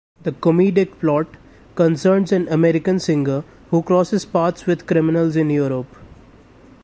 [0.23, 1.27] The comedic plot
[1.75, 5.95] concerns an American singer who crosses paths with criminals in Europe.